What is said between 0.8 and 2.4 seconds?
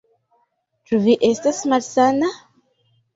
Ĉu vi estas malsana?